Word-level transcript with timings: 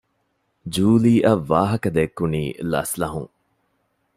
ޖޫލީއަށް 0.73 1.43
ވާހަކަދެއްކުނީ 1.49 2.41
ލަސްލަހުން 2.71 3.33